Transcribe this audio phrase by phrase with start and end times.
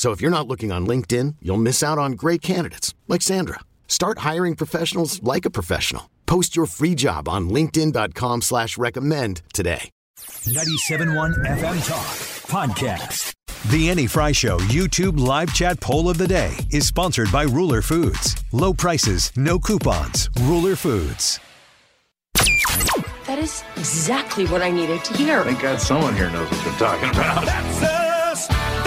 [0.00, 3.60] So if you're not looking on LinkedIn, you'll miss out on great candidates like Sandra.
[3.86, 6.08] Start hiring professionals like a professional.
[6.24, 9.90] Post your free job on LinkedIn.com slash recommend today.
[10.18, 12.06] 97.1 FM Talk
[12.48, 13.34] Podcast.
[13.70, 17.82] The Annie Frey Show YouTube live chat poll of the day is sponsored by Ruler
[17.82, 18.42] Foods.
[18.52, 20.30] Low prices, no coupons.
[20.44, 21.40] Ruler Foods.
[23.26, 25.44] That is exactly what I needed to hear.
[25.44, 27.44] Thank God someone here knows what they're talking about.
[27.44, 27.82] That's
[28.48, 28.79] us.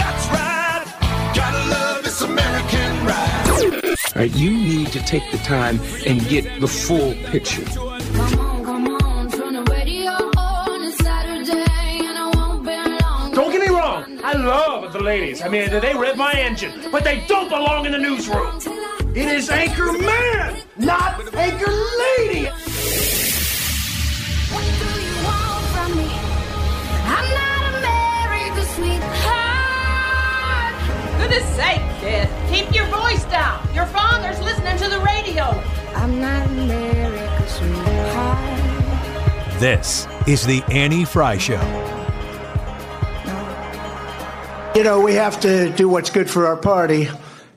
[4.23, 7.63] Right, you need to take the time and get the full picture.
[13.33, 14.19] Don't get me wrong.
[14.23, 15.41] I love the ladies.
[15.41, 18.59] I mean, they rev my engine, but they don't belong in the newsroom.
[19.15, 21.71] It is Anchor Man, not Anchor
[22.03, 22.49] Lady.
[31.19, 32.42] Goodness sake, kid.
[32.53, 33.67] Keep your voice down.
[33.73, 35.43] Your father's listening to the radio.
[35.95, 39.59] I'm not America's sweetheart.
[39.59, 41.59] This is the Annie Frey Show.
[44.75, 47.09] You know, we have to do what's good for our party.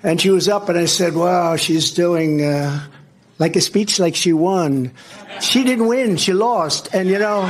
[0.03, 2.81] And she was up, and I said, Wow, she's doing uh,
[3.39, 4.93] like a speech like she won.
[5.43, 6.95] She didn't win, she lost.
[6.95, 7.43] And, you know,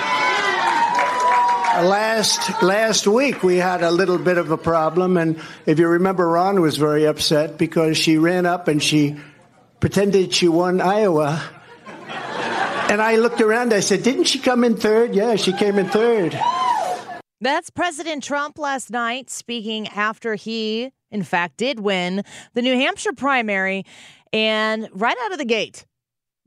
[1.84, 6.28] last last week we had a little bit of a problem and if you remember
[6.28, 9.16] ron was very upset because she ran up and she
[9.81, 11.42] pretended she won iowa.
[12.88, 15.14] And i looked around i said didn't she come in third?
[15.14, 16.38] Yeah she came in third.
[17.41, 22.22] That's President Trump last night speaking after he, in fact, did win
[22.54, 23.84] the New Hampshire primary.
[24.32, 25.84] And right out of the gate,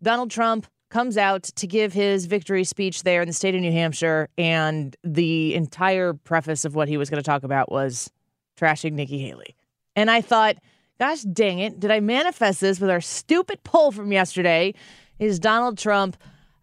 [0.01, 3.71] Donald Trump comes out to give his victory speech there in the state of New
[3.71, 4.29] Hampshire.
[4.37, 8.11] And the entire preface of what he was going to talk about was
[8.59, 9.55] trashing Nikki Haley.
[9.95, 10.57] And I thought,
[10.99, 14.73] gosh dang it, did I manifest this with our stupid poll from yesterday?
[15.19, 16.17] Is Donald Trump.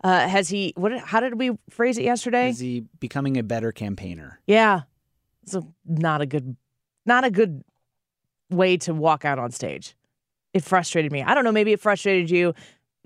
[0.05, 0.73] Uh, has he?
[0.77, 0.97] What?
[0.99, 2.51] How did we phrase it yesterday?
[2.51, 4.41] Is he becoming a better campaigner?
[4.47, 4.83] Yeah.
[5.47, 6.57] So not a good
[7.05, 7.65] not a good
[8.51, 9.97] way to walk out on stage.
[10.53, 11.23] It frustrated me.
[11.23, 12.55] I don't know, maybe it frustrated you.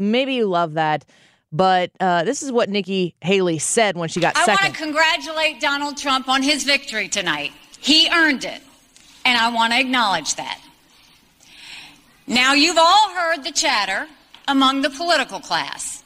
[0.01, 1.05] Maybe you love that.
[1.53, 4.65] But uh, this is what Nikki Haley said when she got I second.
[4.65, 7.53] want to congratulate Donald Trump on his victory tonight.
[7.81, 8.63] He earned it,
[9.25, 10.61] and I want to acknowledge that.
[12.27, 14.07] Now, you've all heard the chatter
[14.47, 16.05] among the political class.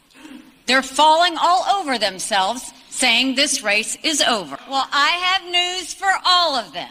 [0.67, 4.57] They're falling all over themselves saying this race is over.
[4.71, 6.89] Well, I have news for all of them.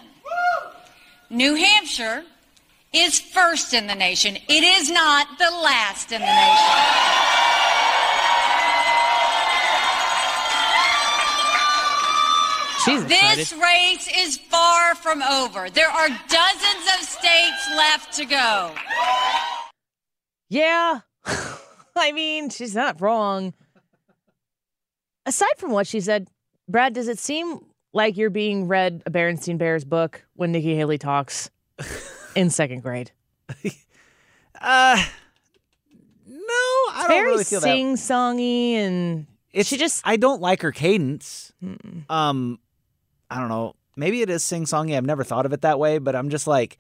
[1.31, 2.24] New Hampshire
[2.94, 4.36] is first in the nation.
[4.36, 7.44] It is not the last in the nation.
[12.86, 15.70] She's This race is far from over.
[15.70, 18.76] There are dozens of states left to go.
[20.50, 21.00] Yeah.
[21.96, 23.54] I mean, she's not wrong.
[25.25, 26.28] Aside from what she said,
[26.68, 30.98] Brad, does it seem like you're being read a Berenstein Bears book when Nikki Haley
[30.98, 31.50] talks
[32.35, 33.11] in second grade?
[34.61, 35.03] Uh,
[36.25, 37.65] no, I don't Very really feel that.
[37.65, 41.51] sing songy and It's she just I don't like her cadence.
[42.09, 42.59] Um,
[43.30, 43.75] I don't know.
[43.97, 44.95] Maybe it is sing songy.
[44.95, 46.77] I've never thought of it that way, but I'm just like,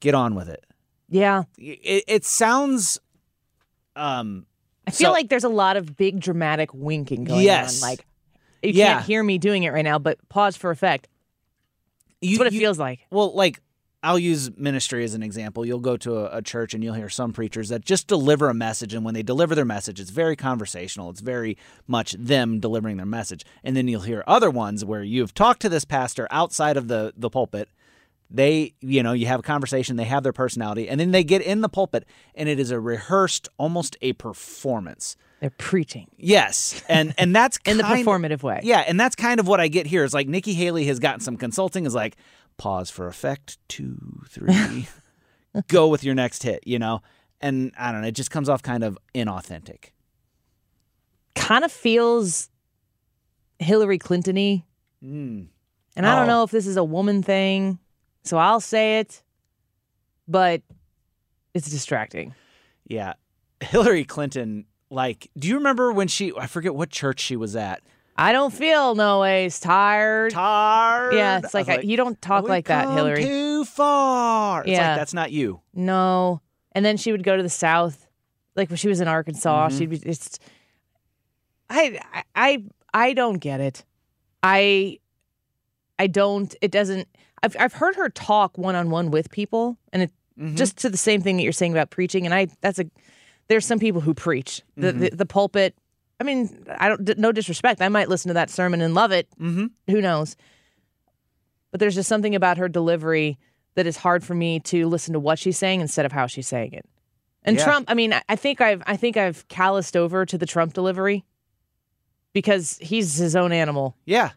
[0.00, 0.64] get on with it.
[1.08, 1.44] yeah.
[1.56, 2.98] It, it sounds.
[3.96, 4.44] Um,
[4.86, 7.82] I feel so- like there's a lot of big dramatic winking going Yes.
[7.82, 7.88] on.
[7.88, 8.04] Like
[8.62, 8.94] you Yeah.
[8.94, 11.08] can't hear me doing it right now, but pause for effect.
[12.20, 13.00] you, That's what it you- feels like.
[13.10, 13.60] Well, like
[14.04, 15.64] I'll use ministry as an example.
[15.64, 18.54] You'll go to a, a church and you'll hear some preachers that just deliver a
[18.54, 21.10] message, and when they deliver their message, it's very conversational.
[21.10, 21.56] It's very
[21.86, 23.44] much them delivering their message.
[23.64, 27.12] And then you'll hear other ones where you've talked to this pastor outside of the
[27.16, 27.68] the pulpit,
[28.30, 31.40] They, you know, you have a conversation, they have their personality, and then they get
[31.42, 32.04] in the pulpit,
[32.34, 35.16] and it is a rehearsed, almost a performance.
[35.40, 36.08] They're preaching.
[36.16, 38.60] Yes, and and that's in the performative way.
[38.62, 40.02] Yeah, and that's kind of what I get here.
[40.04, 41.84] Is like Nikki Haley has gotten some consulting.
[41.86, 42.16] Is like
[42.56, 44.88] pause for effect, two, three,
[45.68, 46.66] go with your next hit.
[46.66, 47.02] You know,
[47.40, 48.08] and I don't know.
[48.08, 49.90] It just comes off kind of inauthentic.
[51.34, 52.48] Kind of feels
[53.58, 54.64] Hillary Clinton-y.
[55.04, 55.48] Mm.
[55.96, 56.26] And I don't Oh.
[56.28, 57.78] know if this is a woman thing,
[58.24, 59.22] so I'll say it,
[60.26, 60.62] but
[61.54, 62.34] it's distracting.
[62.86, 63.14] Yeah,
[63.60, 64.66] Hillary Clinton.
[64.90, 66.32] Like, do you remember when she?
[66.36, 67.82] I forget what church she was at.
[68.16, 70.32] I don't feel no ways tired.
[70.32, 71.14] Tired.
[71.14, 73.24] Yeah, it's like, like, you don't talk "We've like that, Hillary.
[73.24, 74.60] Too far.
[74.62, 74.90] It's Yeah.
[74.90, 75.60] like that's not you.
[75.74, 76.40] No.
[76.72, 78.06] And then she would go to the South,
[78.54, 79.68] like when she was in Arkansas.
[79.68, 79.78] Mhm.
[79.78, 80.38] She'd be it's.
[81.70, 82.00] I
[82.34, 83.84] I I don't get it.
[84.42, 84.98] I
[85.98, 86.54] I don't.
[86.60, 87.08] It doesn't.
[87.42, 90.56] I've I've heard her talk one on one with people, and it Mm-hmm.
[90.56, 92.24] just to the same thing that you're saying about preaching.
[92.24, 92.86] And I that's a
[93.46, 94.98] there's some people who preach the Mm-hmm.
[94.98, 95.76] the, the pulpit.
[96.20, 97.18] I mean, I don't.
[97.18, 97.82] No disrespect.
[97.82, 99.28] I might listen to that sermon and love it.
[99.40, 99.66] Mm-hmm.
[99.90, 100.36] Who knows?
[101.70, 103.38] But there's just something about her delivery
[103.74, 106.46] that is hard for me to listen to what she's saying instead of how she's
[106.46, 106.86] saying it.
[107.42, 107.64] And Yeah.
[107.64, 111.24] Trump, I mean, I- think I've I think I've calloused over to the Trump delivery
[112.32, 113.96] because he's his own animal.
[114.06, 114.30] Yeah.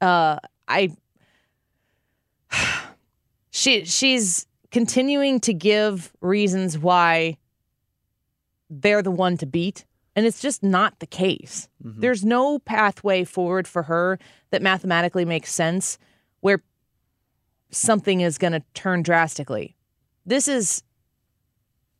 [0.00, 0.90] Uh, I
[3.50, 7.36] she she's continuing to give reasons why
[8.70, 11.68] they're the one to beat and it's just not the case.
[11.84, 12.00] Mm-hmm.
[12.00, 14.18] There's no pathway forward for her
[14.50, 15.98] that mathematically makes sense
[16.40, 16.62] where
[17.70, 19.76] something is going to turn drastically.
[20.26, 20.82] This is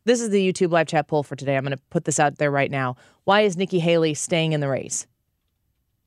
[0.05, 1.57] this is the YouTube live chat poll for today.
[1.57, 2.97] I'm going to put this out there right now.
[3.25, 5.07] Why is Nikki Haley staying in the race?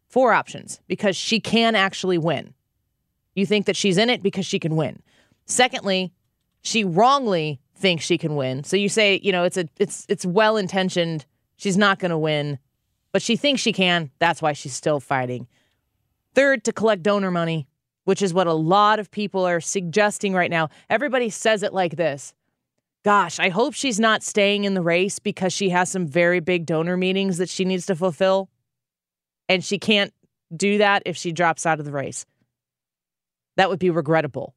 [0.10, 2.54] Four options because she can actually win.
[3.36, 5.02] You think that she's in it because she can win.
[5.46, 6.14] Secondly,
[6.62, 8.64] she wrongly thinks she can win.
[8.64, 11.26] So you say, you know, it's a it's it's well intentioned.
[11.58, 12.60] She's not going to win,
[13.12, 14.12] but she thinks she can.
[14.20, 15.48] That's why she's still fighting.
[16.34, 17.68] Third, to collect donor money,
[18.04, 20.70] which is what a lot of people are suggesting right now.
[20.90, 22.34] Everybody says it like this.
[23.04, 26.66] Gosh, I hope she's not staying in the race because she has some very big
[26.66, 28.50] donor meetings that she needs to fulfill.
[29.48, 30.12] And she can't
[30.56, 32.26] do that if she drops out of the race.
[33.58, 34.55] That would be regrettable.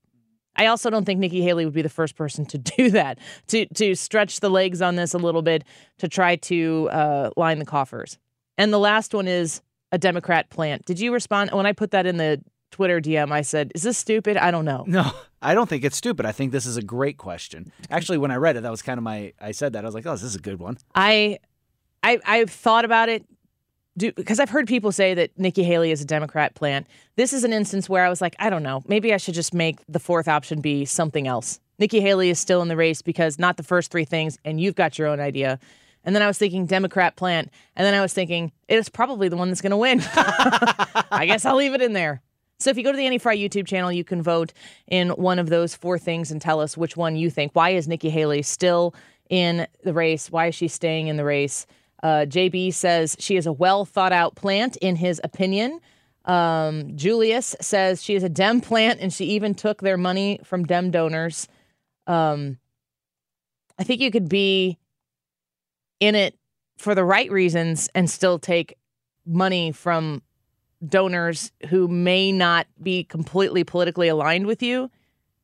[0.58, 3.18] I also don't think Nikki Haley would be the first person to do that,
[3.48, 5.64] to to stretch the legs on this a little bit
[5.98, 8.18] to try to uh, line the coffers.
[8.58, 9.62] And the last one is
[9.92, 10.84] a Democrat plant.
[10.84, 13.30] Did you respond when I put that in the Twitter DM?
[13.30, 14.84] I said, "Is this stupid?" I don't know.
[14.86, 15.10] No,
[15.40, 16.26] I don't think it's stupid.
[16.26, 17.72] I think this is a great question.
[17.88, 19.32] Actually, when I read it, that was kind of my.
[19.40, 21.38] I said that I was like, "Oh, this is a good one." I,
[22.02, 23.24] I, I've thought about it
[23.98, 26.86] do, because I've heard people say that Nikki Haley is a Democrat plant.
[27.16, 28.82] This is an instance where I was like, I don't know.
[28.86, 31.60] Maybe I should just make the fourth option be something else.
[31.78, 34.74] Nikki Haley is still in the race because not the first three things, and you've
[34.74, 35.58] got your own idea.
[36.04, 39.36] And then I was thinking Democrat plant, and then I was thinking it's probably the
[39.36, 40.00] one that's going to win.
[40.14, 42.22] I guess I'll leave it in there.
[42.60, 44.52] So if you go to the Annie Frey YouTube channel, you can vote
[44.88, 47.52] in one of those four things and tell us which one you think.
[47.54, 48.94] Why is Nikki Haley still
[49.30, 50.30] in the race?
[50.30, 51.66] Why is she staying in the race?
[52.02, 55.80] Uh, JB says she is a well thought out plant, in his opinion.
[56.24, 60.64] Um, Julius says she is a Dem plant and she even took their money from
[60.64, 61.48] Dem donors.
[62.06, 62.58] Um,
[63.78, 64.78] I think you could be
[66.00, 66.38] in it
[66.76, 68.76] for the right reasons and still take
[69.24, 70.22] money from
[70.86, 74.90] donors who may not be completely politically aligned with you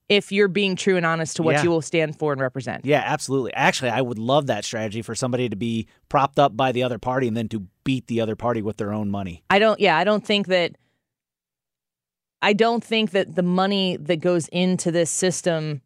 [0.08, 1.62] if you're being true and honest to what Yeah.
[1.64, 2.84] you will stand for and represent.
[2.84, 3.54] Yeah, absolutely.
[3.54, 6.98] Actually, I would love that strategy for somebody to be propped up by the other
[6.98, 9.42] party and then to beat the other party with their own money.
[9.50, 10.76] I don't yeah, I don't think that
[12.42, 15.80] I don't think that the money that goes into this system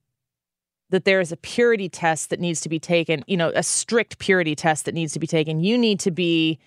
[0.91, 4.19] that there is a purity test that needs to be taken, you know, a strict
[4.19, 5.61] purity test that needs to be taken.
[5.61, 6.59] You need to be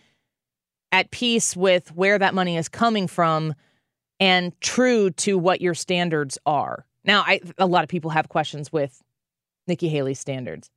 [0.91, 3.55] at peace with where that money is coming from
[4.19, 6.85] and true to what your standards are.
[7.03, 9.01] Now, I a lot of people have questions with
[9.67, 10.69] Nikki Haley's standards.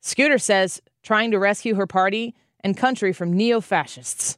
[0.00, 4.36] Scooter says trying to rescue her party and country from neo-fascists.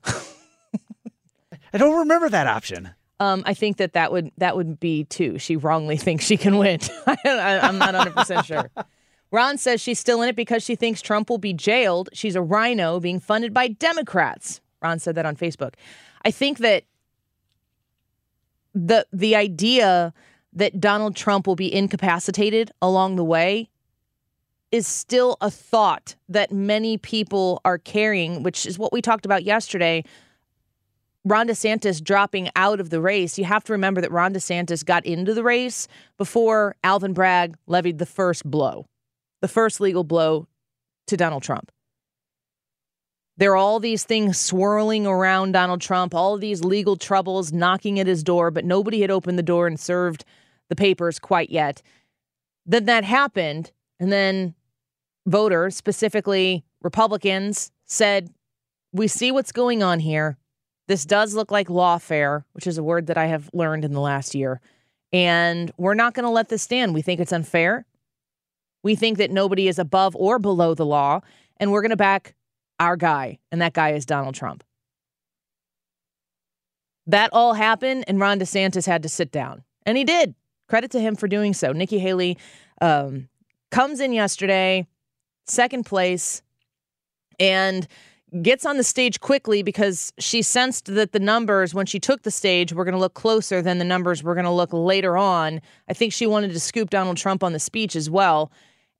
[1.72, 2.90] I don't remember that option.
[3.18, 5.38] Um, I think that that would that would be two.
[5.38, 6.80] She wrongly thinks she can win.
[7.06, 8.70] I, I'm not 100 percent sure.
[9.30, 12.10] Ron says she's still in it because she thinks Trump will be jailed.
[12.12, 14.60] She's a RINO being funded by Democrats.
[14.82, 15.74] Ron said that on Facebook.
[16.24, 16.84] I think that
[18.74, 20.12] the the idea
[20.52, 23.68] that Donald Trump will be incapacitated along the way
[24.70, 29.44] is still a thought that many people are carrying, which is what we talked about
[29.44, 30.02] yesterday
[31.24, 35.06] Ron DeSantis dropping out of the race, you have to remember that Ron DeSantis got
[35.06, 35.86] into the race
[36.18, 38.88] before Alvin Bragg levied the first blow,
[39.40, 40.48] the first legal blow
[41.06, 41.70] to Donald Trump.
[43.36, 48.06] There are all these things swirling around Donald Trump, all these legal troubles knocking at
[48.06, 50.24] his door, but nobody had opened the door and served
[50.72, 51.82] the papers quite yet.
[52.64, 54.54] Then that happened, and then
[55.26, 58.30] voters, specifically Republicans, said,
[58.90, 60.38] We see what's going on here.
[60.88, 64.00] This does look like lawfare, which is a word that I have learned in the
[64.00, 64.62] last year.
[65.12, 66.94] And we're not going to let this stand.
[66.94, 67.84] We think it's unfair.
[68.82, 71.20] We think that nobody is above or below the law.
[71.58, 72.34] And we're going to back
[72.80, 73.40] our guy.
[73.50, 74.64] And that guy is Donald Trump.
[77.06, 79.64] That all happened, and Ron DeSantis had to sit down.
[79.84, 80.34] And he did.
[80.72, 81.72] Credit to him for doing so.
[81.72, 82.38] Nikki Haley
[82.80, 83.28] um,
[83.70, 84.86] comes in yesterday,
[85.44, 86.40] second place,
[87.38, 87.86] and
[88.40, 92.30] gets on the stage quickly because she sensed that the numbers, when she took the
[92.30, 95.60] stage, were going to look closer than the numbers were going to look later on.
[95.90, 98.50] I think she wanted to scoop Donald Trump on the speech as well.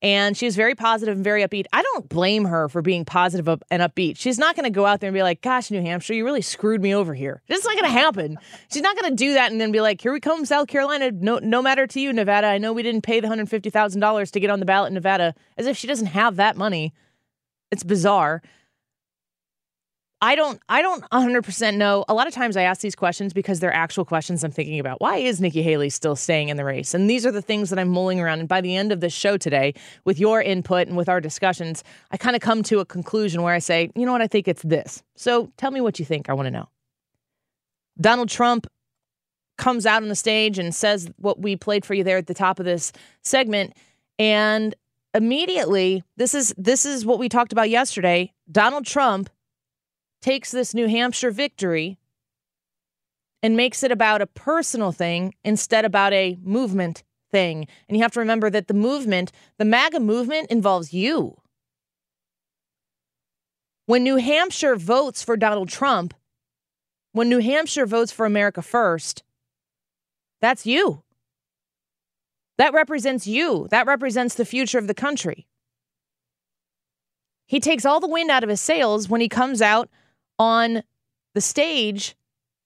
[0.02, 1.66] And she was very positive and very upbeat.
[1.72, 4.18] I don't blame her for being positive and upbeat.
[4.18, 6.42] She's not going to go out there and be like, gosh, New Hampshire, you really
[6.42, 7.40] screwed me over here.
[7.46, 8.36] It's not going to happen.
[8.72, 11.12] She's not going to do that and then be like, here we come, South Carolina.
[11.12, 12.48] No, no matter to you, Nevada.
[12.48, 15.68] I know we didn't pay the $150,000 to get on the ballot in Nevada, as
[15.68, 16.92] if she doesn't have that money.
[17.70, 18.42] It's bizarre.
[20.22, 22.04] I don't I don't 100% know.
[22.08, 25.00] A lot of times I ask these questions because they're actual questions I'm thinking about.
[25.00, 26.94] Why is Nikki Haley still staying in the race?
[26.94, 29.12] And these are the things that I'm mulling around and by the end of this
[29.12, 29.74] show today
[30.04, 33.52] with your input and with our discussions, I kind of come to a conclusion where
[33.52, 34.22] I say, "You know what?
[34.22, 36.30] I think it's this." So, tell me what you think.
[36.30, 36.68] I want to know.
[38.00, 38.68] Donald Trump
[39.58, 42.34] comes out on the stage and says what we played for you there at the
[42.34, 43.74] top of this segment
[44.18, 44.74] and
[45.14, 48.32] immediately this is this is what we talked about yesterday.
[48.50, 49.28] Donald Trump
[50.22, 51.98] takes this New Hampshire victory
[53.42, 57.66] and makes it about a personal thing instead about a movement thing.
[57.88, 61.36] And you have to remember that the movement, the MAGA movement involves you.
[63.86, 66.14] When New Hampshire votes for Donald Trump,
[67.12, 69.24] when New Hampshire votes for America First,
[70.40, 71.02] that's you.
[72.58, 73.66] That represents you.
[73.70, 75.46] That represents the future of the country.
[77.46, 79.90] He takes all the wind out of his sails when he comes out
[80.38, 80.82] on
[81.34, 82.14] the stage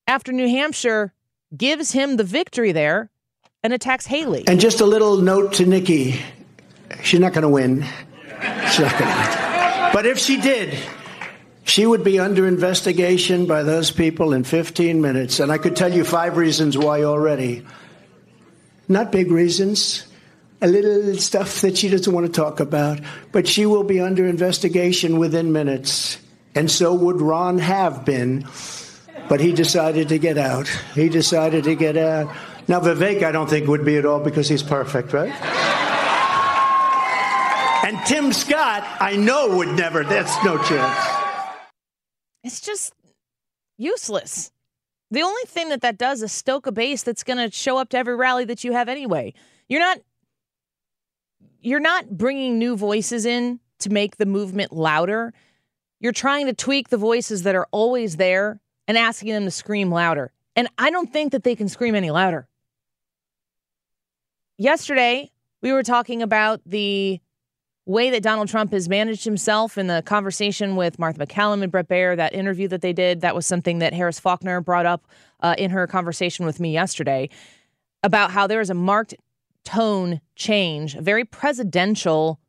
[0.06, 1.12] after New Hampshire
[1.56, 3.10] gives him the victory there
[3.62, 4.44] and attacks Haley.
[4.46, 6.20] And just a little note to Nikki
[7.02, 7.84] she's not going to win.
[8.70, 9.90] She's not going to.
[9.92, 10.78] But if she did,
[11.64, 15.40] she would be under investigation by those people in 15 minutes.
[15.40, 17.66] And I could tell you five reasons why already.
[18.88, 20.06] Not big reasons,
[20.62, 23.00] a little stuff that she doesn't want to talk about,
[23.32, 26.18] but she will be under investigation within minutes
[26.56, 28.48] and so would Ron have been,
[29.28, 30.66] but he decided to get out.
[30.94, 32.34] He decided to get out.
[32.66, 35.32] Now, Vivek, I don't think would be at all because he's perfect, right?
[37.84, 40.02] And Tim Scott, I know would never.
[40.02, 40.98] That's no chance.
[42.42, 42.92] It's just
[43.78, 44.50] useless.
[45.12, 47.90] The only thing that that does is stoke a base that's going to show up
[47.90, 49.34] to every rally that you have anyway.
[49.68, 49.98] You're not
[51.60, 55.32] you're not bringing new voices in to make the movement louder.
[56.00, 59.90] You're trying to tweak the voices that are always there and asking them to scream
[59.90, 60.32] louder.
[60.54, 62.48] And I don't think that they can scream any louder.
[64.58, 67.20] Yesterday, we were talking about the
[67.84, 71.88] way that Donald Trump has managed himself in the conversation with Martha MacCallum and Bret
[71.88, 73.20] Baier, that interview that they did.
[73.20, 75.06] That was something that Harris Faulkner brought up
[75.40, 77.28] uh, in her conversation with me yesterday
[78.02, 79.14] about how there is a marked
[79.64, 82.40] tone change, a very presidential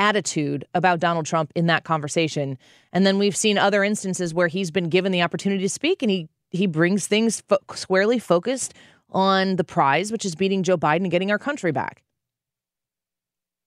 [0.00, 2.56] attitude about Donald Trump in that conversation.
[2.90, 6.10] And then we've seen other instances where he's been given the opportunity to speak and
[6.10, 8.74] he he brings things fo- squarely focused
[9.10, 12.02] on the prize, which is beating Joe Biden and getting our country back.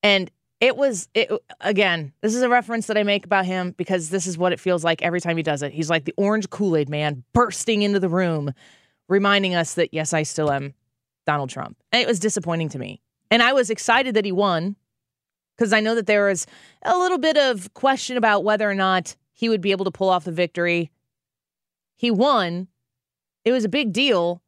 [0.01, 4.09] And it was it again, this is a reference that I make about him because
[4.09, 5.71] this is what it feels like every time he does it.
[5.71, 8.51] He's like the orange Kool-Aid man bursting into the room
[9.07, 10.73] reminding us that yes, I still am
[11.27, 11.77] Donald Trump.
[11.91, 13.01] And it was disappointing to me.
[13.29, 14.75] And I was excited that he won
[15.55, 16.45] because I know that there was
[16.83, 20.09] a little bit of question about whether or not he would be able to pull
[20.09, 20.91] off the victory.
[21.95, 22.67] He won.
[23.45, 24.41] It was a big deal.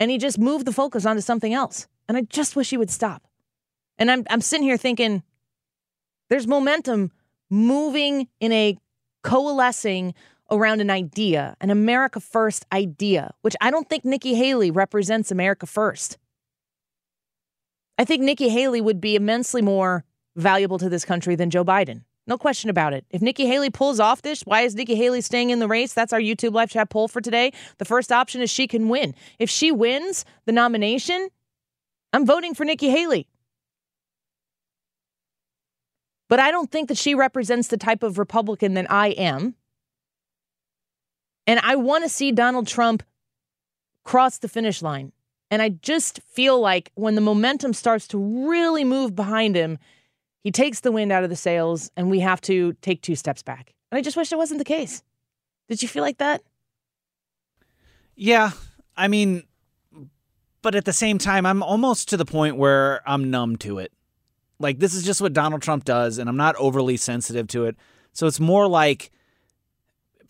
[0.00, 1.86] And he just moved the focus onto something else.
[2.08, 3.26] And I just wish he would stop.
[3.98, 5.22] And I'm I'm sitting here thinking
[6.28, 7.12] there's momentum
[7.50, 8.76] moving in a
[9.22, 10.14] coalescing
[10.50, 15.66] around an idea, an America First idea, which I don't think Nikki Haley represents America
[15.66, 16.18] First.
[17.98, 20.04] I think Nikki Haley would be immensely more
[20.36, 22.02] valuable to this country than Joe Biden.
[22.26, 23.04] No question about it.
[23.10, 25.92] If Nikki Haley pulls off this, why is Nikki Haley staying in the race?
[25.92, 27.52] That's our YouTube live chat poll for today.
[27.78, 29.14] The first option is she can win.
[29.38, 31.28] If she wins the nomination,
[32.12, 33.26] I'm voting for Nikki Haley.
[36.28, 39.54] But I don't think that she represents the type of Republican that I am.
[41.46, 43.02] And I want to see Donald Trump
[44.04, 45.12] cross the finish line.
[45.52, 49.76] And I just feel like when the momentum starts to really move behind him,
[50.42, 53.42] he takes the wind out of the sails and we have to take two steps
[53.42, 53.74] back.
[53.90, 55.02] And I just wish it wasn't the case.
[55.68, 56.40] Did you feel like that?
[58.16, 58.52] Yeah.
[58.96, 59.42] I mean,
[60.62, 63.92] but at the same time, I'm almost to the point where I'm numb to it.
[64.58, 67.76] Like, this is just what Donald Trump does, and I'm not overly sensitive to it.
[68.14, 69.10] So it's more like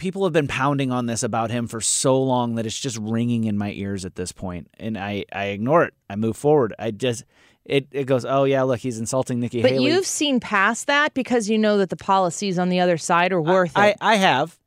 [0.03, 3.45] people have been pounding on this about him for so long that it's just ringing
[3.45, 5.95] in my ears at this point, and I I ignore it.
[6.11, 6.75] I move forward.
[6.77, 7.25] I just
[7.65, 9.87] it it goes, oh yeah, look, he's insulting Nikki but Haley.
[9.87, 13.41] you've seen past that because you know that the policies on the other side are
[13.41, 13.97] worth I, it.
[14.01, 14.59] I have,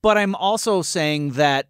[0.00, 1.66] but I'm also saying that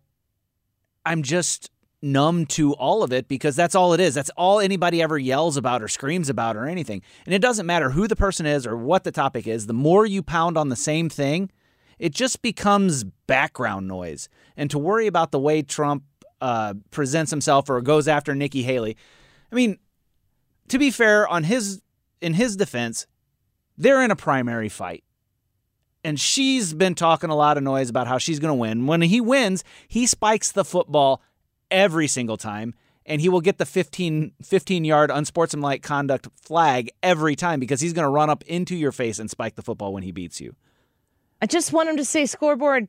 [1.06, 1.70] I'm just
[2.02, 4.14] numb to all of it because that's all it is.
[4.14, 7.00] That's all anybody ever yells about or screams about or anything.
[7.24, 9.66] And it doesn't matter who the person is or what the topic is.
[9.66, 11.50] The more you pound on the same thing,
[11.98, 14.28] it just becomes background noise.
[14.56, 16.04] And to worry about the way Trump
[16.40, 18.96] uh, presents himself or goes after Nikki Haley,
[19.50, 19.78] I mean,
[20.68, 21.82] to be fair, on his
[22.20, 23.06] in his defense,
[23.76, 25.04] they're in a primary fight.
[26.02, 28.86] And she's been talking a lot of noise about how she's going to win.
[28.86, 31.22] When he wins, he spikes the football
[31.70, 32.74] every single time
[33.06, 37.92] and he will get the 15, 15 yard unsportsmanlike conduct flag every time because he's
[37.92, 40.54] going to run up into your face and spike the football when he beats you.
[41.44, 42.88] I just want him to say scoreboard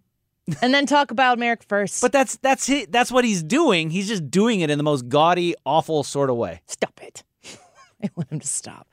[0.61, 2.01] and then talk about Merrick first.
[2.01, 2.89] But that's that's it.
[2.89, 3.89] That's what he's doing.
[3.89, 6.61] He's just doing it in the most gaudy, awful sort of way.
[6.65, 7.25] Stop it.
[8.01, 8.87] I want him to stop.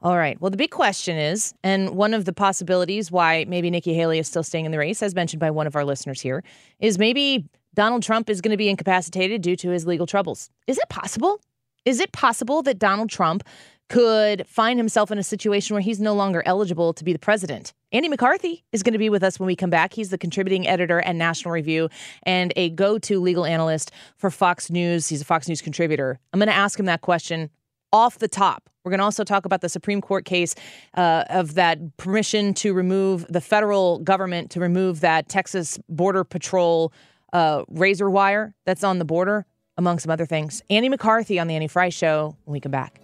[0.00, 0.40] All right.
[0.40, 4.28] Well, the big question is, and one of the possibilities why maybe Nikki Haley is
[4.28, 6.42] still staying in the race, as mentioned by one of our listeners here,
[6.80, 10.48] is maybe Donald Trump is going to be incapacitated due to his legal troubles.
[10.66, 11.38] Is it possible?
[11.84, 13.44] Is it possible that Donald Trump
[13.88, 17.72] could find himself in a situation where he's no longer eligible to be the president?
[17.92, 19.92] Andy McCarthy is going to be with us when we come back.
[19.92, 21.90] He's the contributing editor at National Review
[22.22, 25.08] and a go to legal analyst for Fox News.
[25.08, 26.18] He's a Fox News contributor.
[26.32, 27.50] I'm going to ask him that question
[27.92, 28.70] off the top.
[28.84, 30.54] We're going to also talk about the Supreme Court case
[30.94, 36.92] uh, of that permission to remove the federal government to remove that Texas Border Patrol
[37.32, 40.62] uh, razor wire that's on the border, among some other things.
[40.68, 43.00] Andy McCarthy on the Annie Frey Show when we come back.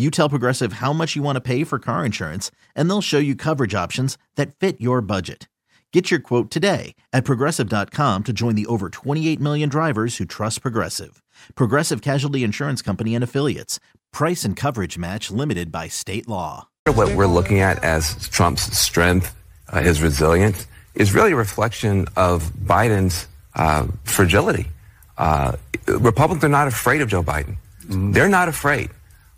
[0.00, 3.18] You tell Progressive how much you want to pay for car insurance, and they'll show
[3.18, 5.46] you coverage options that fit your budget.
[5.92, 10.62] Get your quote today at progressive.com to join the over 28 million drivers who trust
[10.62, 11.22] Progressive.
[11.54, 13.78] Progressive Casualty Insurance Company and Affiliates.
[14.10, 16.68] Price and coverage match limited by state law.
[16.86, 19.36] What we're looking at as Trump's strength,
[19.68, 24.66] uh, his resilience, is really a reflection of Biden's uh, fragility.
[25.18, 27.56] Uh, Republicans are not afraid of Joe Biden.
[27.82, 28.12] Mm-hmm.
[28.12, 28.88] They're not afraid.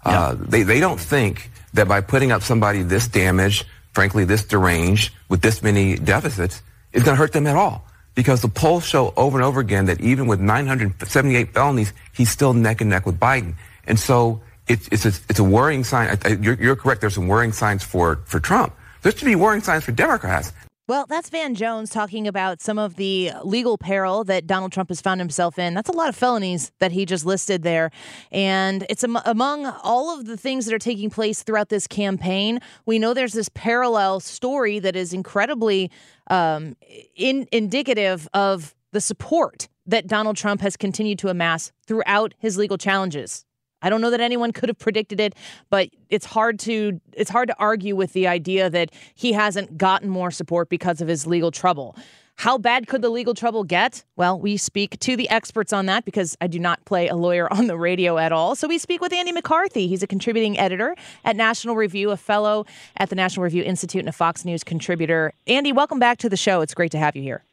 [0.05, 5.13] Uh, they, they don't think that by putting up somebody this damaged, frankly, this deranged,
[5.29, 6.63] with this many deficits,
[6.93, 7.85] is going to hurt them at all.
[8.15, 12.53] Because the polls show over and over again that even with 978 felonies, he's still
[12.53, 13.55] neck and neck with Biden.
[13.87, 16.19] And so it's, it's, a, it's a worrying sign.
[16.43, 17.01] You're, you're correct.
[17.01, 18.75] There's some worrying signs for, for Trump.
[19.01, 20.53] There should be worrying signs for Democrats.
[20.93, 25.01] Well, that's Van Jones talking about some of the legal peril that Donald Trump has
[25.01, 25.73] found himself in.
[25.73, 27.91] That's a lot of felonies that he just listed there.
[28.31, 32.61] And it's am- among all of the things that are taking place throughout this campaign.
[32.85, 35.91] We know there's this parallel story that is incredibly
[36.27, 36.77] um,
[37.17, 42.77] in- indicative of the support that Donald Trump has continued to amass throughout his legal
[42.77, 43.47] challenges.
[43.83, 45.35] I don't know that anyone could have predicted it,
[45.71, 50.09] but it's hard to it's hard to argue with the idea that he hasn't gotten
[50.09, 51.97] more support because of his legal trouble.
[52.37, 54.05] How bad could the legal trouble get?
[54.17, 57.53] Well, we speak to the experts on that because I do not play a lawyer
[57.53, 58.57] on the radio at all.
[58.57, 59.87] So we speak with Andy McCarthy.
[59.87, 62.67] He's a contributing editor at National Review, a fellow
[62.97, 65.35] at the National Review Institute, and a Fox News contributor.
[65.47, 66.63] Andy, welcome back to the show.
[66.63, 67.45] It's great to have you here.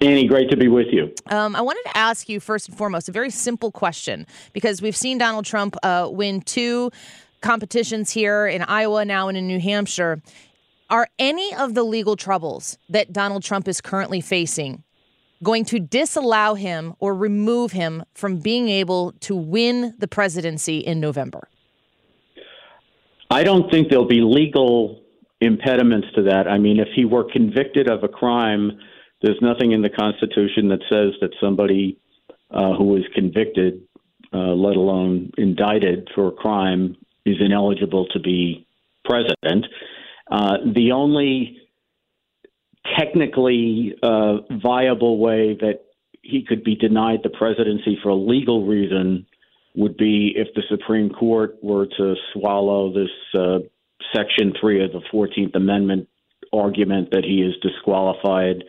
[0.00, 1.12] Annie, great to be with you.
[1.26, 4.96] Um, I wanted to ask you first and foremost a very simple question because we've
[4.96, 6.90] seen Donald Trump uh, win two
[7.40, 10.20] competitions here in Iowa now and in New Hampshire.
[10.90, 14.84] Are any of the legal troubles that Donald Trump is currently facing
[15.42, 21.00] going to disallow him or remove him from being able to win the presidency in
[21.00, 21.48] November?
[23.30, 25.02] I don't think there'll be legal
[25.40, 26.48] impediments to that.
[26.48, 28.78] I mean, if he were convicted of a crime,
[29.22, 31.98] there's nothing in the Constitution that says that somebody
[32.50, 33.82] uh, who is convicted,
[34.32, 38.66] uh, let alone indicted for a crime, is ineligible to be
[39.04, 39.66] president.
[40.30, 41.60] Uh, the only
[42.98, 45.80] technically uh, viable way that
[46.22, 49.26] he could be denied the presidency for a legal reason
[49.74, 53.58] would be if the Supreme Court were to swallow this uh,
[54.14, 56.08] Section 3 of the 14th Amendment
[56.52, 58.64] argument that he is disqualified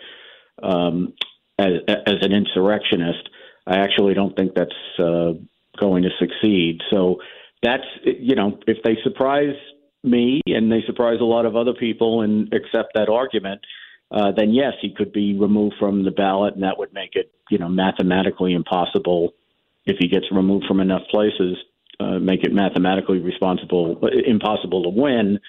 [0.61, 1.13] um,
[1.59, 3.29] as, as, an insurrectionist.
[3.65, 5.33] I actually don't think that's uh,
[5.79, 6.79] going to succeed.
[6.91, 7.17] So
[7.61, 9.55] that's, you know, if they surprise
[10.03, 13.61] me and they surprise a lot of other people and accept that argument,
[14.11, 17.31] uh, then yes, he could be removed from the ballot, and that would make it,
[17.49, 19.33] you know, mathematically impossible
[19.85, 21.57] if he gets removed from enough places.
[21.99, 25.39] Uh, make it mathematically responsible, impossible to win.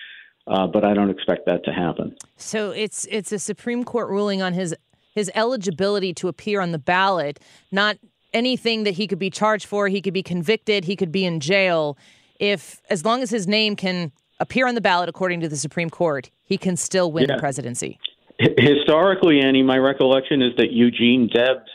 [0.47, 2.17] Uh, but I don't expect that to happen.
[2.37, 4.75] So it's it's a Supreme Court ruling on his
[5.19, 7.41] his eligibility to appear on the ballot,
[7.73, 7.99] not
[8.33, 9.89] anything that he could be charged for.
[9.89, 10.85] He could be convicted.
[10.85, 11.99] He could be in jail.
[12.39, 15.91] If as long as his name can appear on the ballot, according to the Supreme
[15.91, 17.35] Court, he can still win yeah.
[17.35, 17.99] the presidency.
[18.39, 21.69] Historically, Annie, my recollection is that Eugene Debs,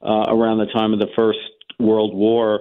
[0.00, 1.40] uh, around the time of the First
[1.80, 2.60] World War,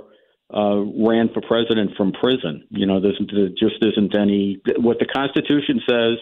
[0.51, 0.77] uh,
[1.07, 2.63] ran for president from prison.
[2.71, 4.59] You know, there's, there just isn't any.
[4.77, 6.17] What the Constitution says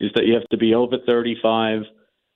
[0.00, 1.82] is that you have to be over 35,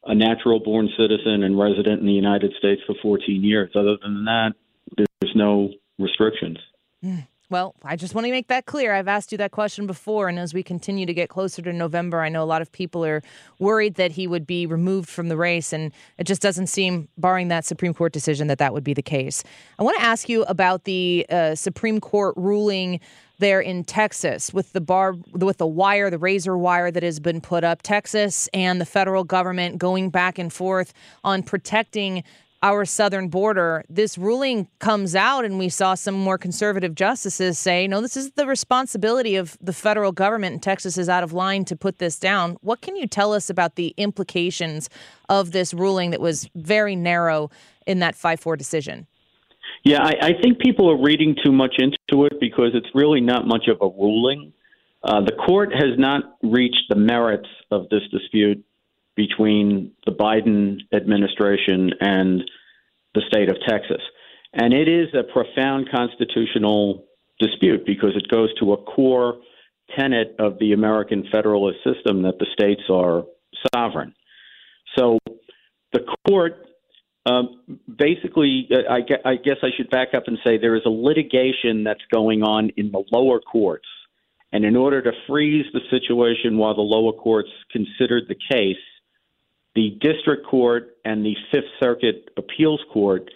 [0.05, 3.71] a natural born citizen, and resident in the United States for 14 years.
[3.75, 4.53] Other than that,
[4.97, 6.59] there's no restrictions.
[7.05, 7.27] Mm.
[7.53, 8.95] Well, I just want to make that clear.
[8.95, 12.23] I've asked you that question before, and as we continue to get closer to November,
[12.23, 13.23] I know a lot of people are
[13.59, 17.49] worried that he would be removed from the race, and it just doesn't seem, barring
[17.49, 19.45] that Supreme Court decision, that that would be the case.
[19.79, 23.01] I want to ask you about the uh, Supreme Court ruling
[23.43, 27.41] there in Texas with the bar with the wire, the razor wire that has been
[27.41, 27.83] put up.
[27.83, 32.25] Texas and the federal government going back and forth on protecting
[32.63, 37.89] our southern border, this ruling comes out, and we saw some more conservative justices say,
[37.89, 41.65] no, this is the responsibility of the federal government, and Texas is out of line
[41.65, 42.57] to put this down.
[42.61, 44.89] What can you tell us about the implications
[45.29, 47.51] of this ruling that was very narrow
[47.85, 49.09] in that 5 4 decision?
[49.85, 53.47] Yeah, I, I, think people are reading too much into it because it's really not
[53.47, 54.53] much of a ruling.
[55.03, 58.65] Uh, the court has not reached the merits of this dispute
[59.17, 62.43] between the Biden administration and
[63.15, 64.01] the state of Texas.
[64.53, 67.05] And it is a profound constitutional
[67.41, 69.39] dispute because it goes to a core
[69.99, 73.25] tenet of the American federalist system that the states are
[73.75, 74.15] sovereign.
[74.97, 75.19] So
[75.93, 76.67] the court
[77.25, 77.61] um,
[77.99, 82.03] basically, I, I guess I should back up and say there is a litigation that's
[82.13, 83.87] going on in the lower courts.
[84.53, 88.77] And in order to freeze the situation while the lower courts considered the case,
[89.75, 93.31] the district court and the Fifth Circuit appeals court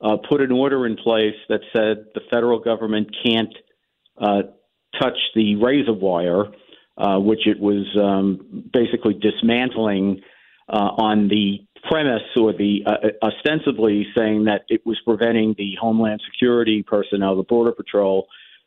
[0.00, 3.54] uh, put an order in place that said the federal government can't
[4.20, 4.42] uh,
[5.00, 6.44] touch the razor wire,
[6.98, 10.20] uh, which it was um, basically dismantling
[10.68, 16.22] uh, on the premise or the uh, ostensibly saying that it was preventing the Homeland
[16.30, 18.26] Security personnel, the Border Patrol,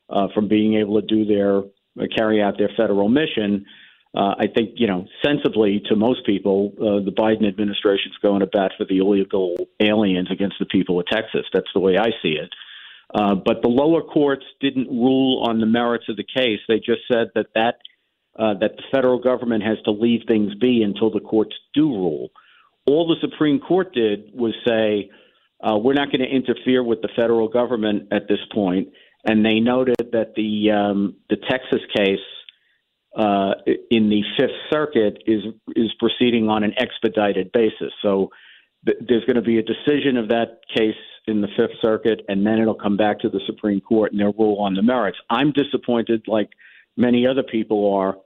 [0.10, 1.64] uh, from being able to do their
[2.18, 3.66] carry out their federal mission
[4.14, 8.42] uh, I think, you know, sensibly to most people, uh, the Biden administration is going
[8.42, 11.46] to bat for the illegal aliens against the people of Texas.
[11.54, 12.50] That's the way I see it.
[13.14, 16.60] Uh, but the lower courts didn't rule on the merits of the case.
[16.68, 17.76] They just said that that
[18.40, 22.30] uh, that the federal government has to leave things be until the courts do rule.
[22.86, 25.10] All the Supreme Court did was say,
[25.64, 28.90] uh, we're not going to interfere with the federal government at this point,
[29.26, 32.20] and they noted that the um, the Texas case
[33.16, 33.54] uh,
[33.92, 35.44] in the Fifth Circuit is
[35.76, 37.94] is proceeding on an expedited basis.
[38.02, 38.30] So
[38.86, 40.96] th- there's going to be a decision of that case
[41.28, 44.34] in the Fifth Circuit, and then it'll come back to the Supreme Court and they'll
[44.34, 45.20] rule on the merits.
[45.30, 46.50] I'm disappointed, like
[46.98, 48.18] many other people are,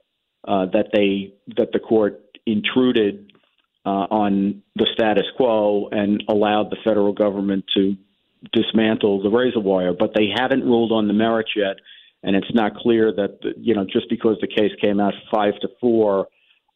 [0.48, 3.32] uh, that they that the court intruded
[3.86, 7.96] uh, on the status quo and allowed the federal government to
[8.52, 9.94] dismantle the razor wire.
[9.96, 11.76] But they haven't ruled on the merits yet,
[12.22, 15.68] and it's not clear that you know just because the case came out five to
[15.80, 16.26] four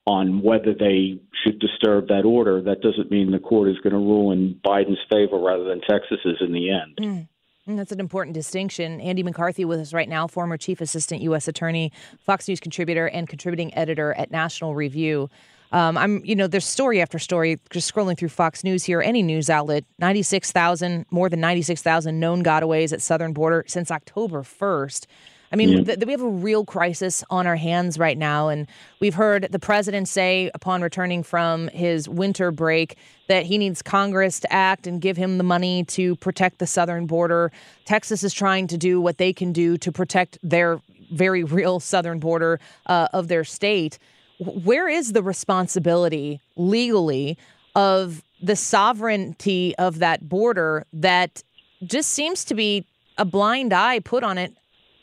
[0.06, 3.98] on whether they should disturb that order, that doesn't mean the court is going to
[3.98, 6.96] rule in Biden's favor rather than Texas's in the end.
[6.98, 7.28] Mm.
[7.66, 9.00] That's an important distinction.
[9.00, 11.46] Andy McCarthy with us right now, former chief assistant U.S.
[11.46, 11.92] attorney,
[12.24, 15.28] Fox News contributor, and contributing editor at National Review.
[15.72, 17.58] Um, I'm, you know, there's story after story.
[17.70, 22.92] Just scrolling through Fox News here, any news outlet, 96,000, more than 96,000 known gotaways
[22.92, 25.06] at southern border since October 1st.
[25.52, 25.82] I mean, yeah.
[25.96, 28.48] th- we have a real crisis on our hands right now.
[28.48, 28.68] And
[29.00, 34.40] we've heard the president say upon returning from his winter break that he needs Congress
[34.40, 37.50] to act and give him the money to protect the southern border.
[37.84, 40.80] Texas is trying to do what they can do to protect their
[41.10, 43.98] very real southern border uh, of their state.
[44.40, 47.36] Where is the responsibility legally
[47.74, 51.42] of the sovereignty of that border that
[51.84, 52.86] just seems to be
[53.18, 54.54] a blind eye put on it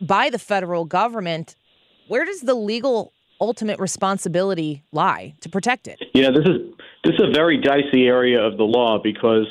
[0.02, 1.56] by the federal government,
[2.08, 6.02] where does the legal ultimate responsibility lie to protect it?
[6.14, 6.74] Yeah, this is
[7.04, 9.46] this is a very dicey area of the law because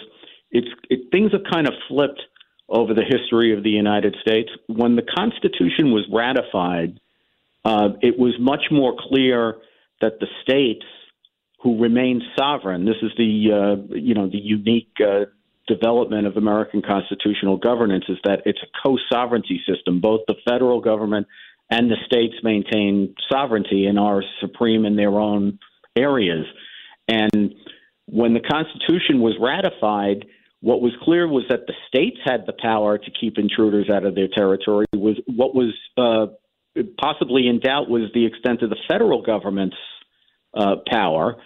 [0.51, 2.21] it's it, things have kind of flipped
[2.69, 4.51] over the history of the United States.
[4.67, 6.99] When the Constitution was ratified,
[7.65, 9.57] uh, it was much more clear
[10.01, 10.85] that the states
[11.63, 12.85] who remain sovereign.
[12.85, 15.27] This is the uh, you know the unique uh,
[15.67, 20.01] development of American constitutional governance is that it's a co-sovereignty system.
[20.01, 21.27] Both the federal government
[21.71, 25.59] and the states maintain sovereignty and are supreme in their own
[25.97, 26.47] areas.
[27.09, 27.55] And
[28.07, 30.27] when the Constitution was ratified,
[30.61, 34.15] what was clear was that the states had the power to keep intruders out of
[34.15, 34.87] their territory.
[34.93, 36.33] Was what was uh,
[36.99, 39.77] possibly in doubt was the extent of the federal government's
[40.55, 41.37] uh, power.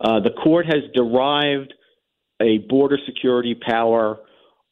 [0.00, 1.72] Uh, the court has derived
[2.40, 4.18] a border security power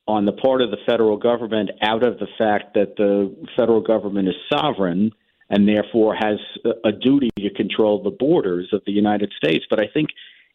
[0.06, 4.28] on the part of the federal government out of the fact that the federal government
[4.28, 5.12] is sovereign
[5.50, 6.38] and therefore has
[6.84, 9.64] a duty to control the borders of the United States.
[9.68, 10.10] But I think,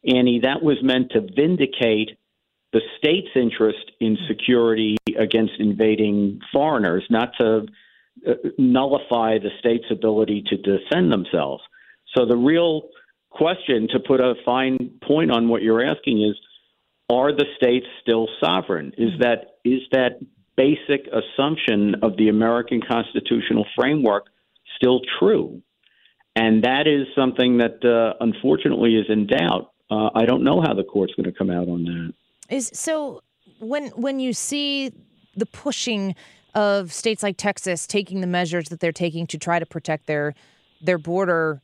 [0.06, 2.18] Annie, that was meant to vindicate
[2.72, 7.66] the state's interest in security against invading foreigners, not to
[8.58, 11.64] nullify the state's ability to defend themselves.
[12.16, 12.90] So the real
[13.30, 16.36] question, to put a fine point on what you're asking, is
[17.10, 18.94] are the states still sovereign?
[18.98, 19.22] Is mm-hmm.
[19.22, 20.20] that is that
[20.56, 24.28] basic assumption of the American constitutional framework
[24.78, 25.62] still true?
[26.36, 29.72] And that is something that uh, unfortunately is in doubt.
[29.90, 32.14] Uh, I don't know how the court's going to come out on that.
[32.50, 33.22] Is so
[33.60, 34.92] when when you see
[35.36, 36.16] the pushing
[36.56, 40.34] of states like Texas taking the measures that they're taking to try to protect their
[40.82, 41.62] their border,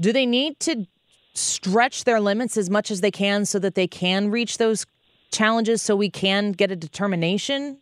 [0.00, 0.86] do they need to
[1.34, 4.86] stretch their limits as much as they can so that they can reach those
[5.32, 7.78] challenges so we can get a determination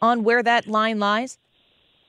[0.00, 1.38] on where that line lies?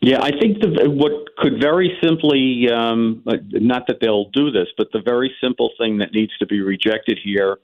[0.01, 4.87] Yeah, I think the, what could very simply, um, not that they'll do this, but
[4.93, 7.57] the very simple thing that needs to be rejected here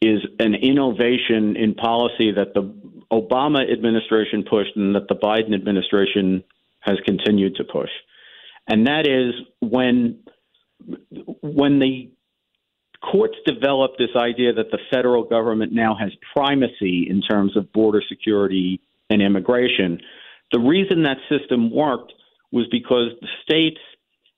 [0.00, 2.72] is an innovation in policy that the
[3.12, 6.44] Obama administration pushed and that the Biden administration
[6.80, 7.90] has continued to push.
[8.68, 10.20] And that is when
[11.42, 12.10] when the
[13.02, 18.02] courts developed this idea that the federal government now has primacy in terms of border
[18.06, 20.00] security and immigration.
[20.52, 22.12] The reason that system worked
[22.52, 23.80] was because the states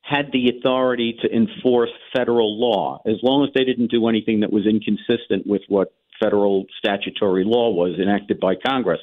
[0.02, 4.52] had the authority to enforce federal law as long as they didn't do anything that
[4.52, 9.00] was inconsistent with what federal statutory law was enacted by Congress.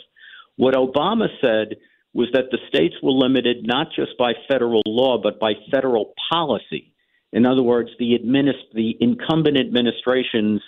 [0.56, 1.78] What Obama said
[2.14, 6.94] was that the states were limited not just by federal law, but by federal policy.
[7.32, 10.62] In other words, the, administ- the incumbent administration's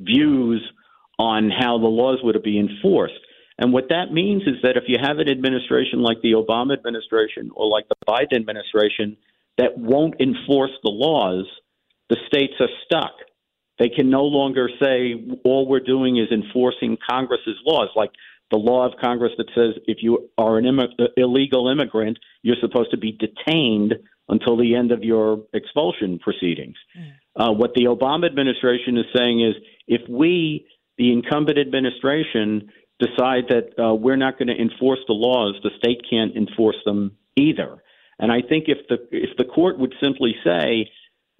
[0.00, 0.62] views
[1.18, 3.14] on how the laws would be enforced.
[3.58, 7.50] And what that means is that if you have an administration like the Obama administration
[7.54, 9.16] or like the Biden administration
[9.56, 11.46] that won't enforce the laws,
[12.10, 13.14] the states are stuck.
[13.78, 18.10] They can no longer say all we're doing is enforcing Congress's laws, like
[18.50, 22.90] the law of Congress that says if you are an Im- illegal immigrant, you're supposed
[22.92, 23.94] to be detained
[24.28, 26.76] until the end of your expulsion proceedings.
[27.36, 29.54] Uh, what the Obama administration is saying is
[29.86, 35.54] if we, the incumbent administration, decide that uh, we're not going to enforce the laws,
[35.62, 37.82] the state can't enforce them either.
[38.18, 40.90] And I think if the if the court would simply say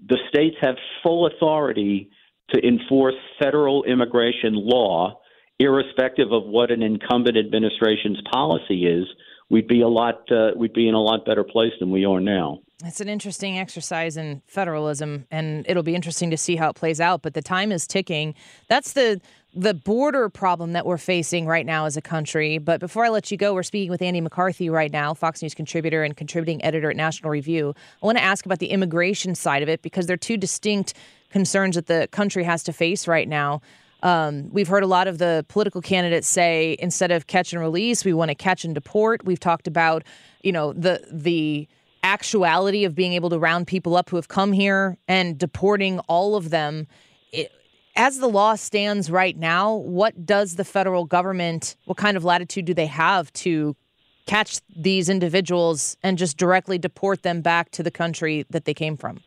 [0.05, 2.11] the states have full authority
[2.51, 5.21] to enforce federal immigration law,
[5.59, 9.07] irrespective of what an incumbent administration's policy is,
[9.51, 12.21] we'd be a lot uh, we'd be in a lot better place than we are
[12.21, 12.61] now.
[12.85, 17.01] It's an interesting exercise in federalism, and it'll be interesting to see how it plays
[17.01, 17.23] out.
[17.23, 18.35] But the time is ticking.
[18.69, 19.21] That's the
[19.55, 22.59] the border problem that we're facing right now as a country.
[22.59, 25.55] But before I let you go, we're speaking with Andy McCarthy right now, Fox News
[25.55, 27.75] contributor and contributing editor at National Review.
[28.03, 30.93] I want to ask about the immigration side of it because they're two distinct
[31.31, 33.61] concerns that the country has to face right now.
[34.03, 38.05] Um, we've heard a lot of the political candidates say instead of catch and release,
[38.05, 39.25] we want to catch and deport.
[39.25, 40.05] We've talked about,
[40.43, 41.69] you know, the the
[42.03, 46.37] actuality of being able to round people up who have come here and deporting all
[46.37, 46.87] of them.
[47.33, 47.51] It,
[47.97, 52.67] as the law stands right now, what does the federal government, what kind of latitude
[52.67, 53.75] do they have to
[54.27, 58.97] catch these individuals and just directly deport them back to the country that they came
[58.97, 59.21] from?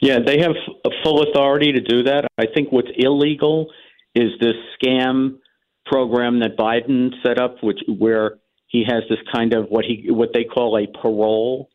[0.00, 0.52] Yeah, they have
[0.84, 2.26] a full authority to do that.
[2.38, 3.70] I think what's illegal
[4.14, 5.38] is this scam
[5.86, 10.30] program that Biden set up, which where he has this kind of what he what
[10.32, 11.68] they call a parole,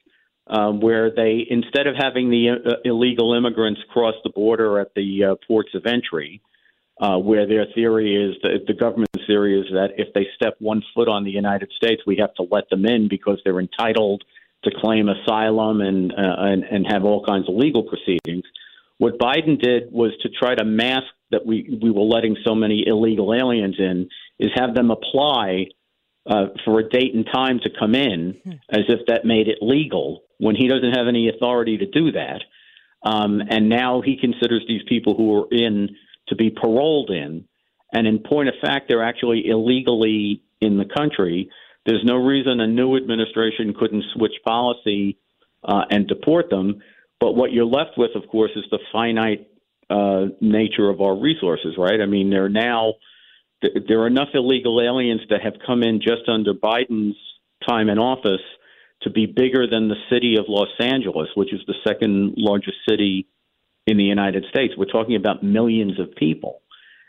[0.48, 5.24] um, where they instead of having the uh, illegal immigrants cross the border at the
[5.24, 6.42] uh, ports of entry,
[7.00, 10.82] uh, where their theory is that the government's theory is that if they step one
[10.96, 14.24] foot on the United States, we have to let them in because they're entitled
[14.64, 18.44] to claim asylum and uh, and, and have all kinds of legal proceedings.
[18.98, 22.84] What Biden did was to try to mask that we we were letting so many
[22.88, 25.68] illegal aliens in, is have them apply
[26.26, 28.52] uh, for a date and time to come in, hmm.
[28.70, 32.42] as if that made it legal when he doesn't have any authority to do that.
[33.04, 35.96] Um, and now he considers these people who are in
[36.28, 37.46] to be paroled in.
[37.94, 41.50] And in point of fact, they're actually illegally in the country.
[41.86, 45.18] There's no reason a new administration couldn't switch policy
[45.64, 46.82] uh, and deport them.
[47.20, 49.48] But what you're left with, of course, is the finite
[49.90, 52.00] uh, nature of our resources, right?
[52.02, 52.94] I mean, there are now
[53.62, 57.18] there are enough illegal aliens that have come in just under Biden's
[57.68, 58.42] time in office
[59.02, 63.28] to be bigger than the city of Los Angeles, which is the second largest city
[63.88, 64.74] in the United States.
[64.78, 66.62] We're talking about millions of people.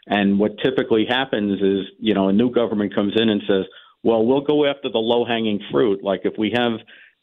[0.07, 3.65] And what typically happens is, you know, a new government comes in and says,
[4.03, 6.03] well, we'll go after the low hanging fruit.
[6.03, 6.79] Like if we have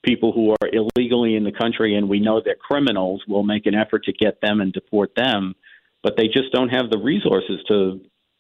[0.06, 3.76] people who are illegally in the country and we know they're criminals, we'll make an
[3.76, 5.56] effort to get them and deport them.
[6.04, 8.00] But they just don't have the resources to,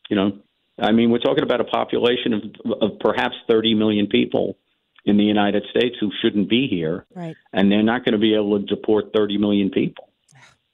[0.10, 0.39] you know,
[0.78, 4.58] I mean, we're talking about a population of, of perhaps 30 million people
[5.06, 7.06] in the United States who shouldn't be here.
[7.15, 7.36] Right.
[7.54, 10.10] And they're not going to be able to deport 30 million people.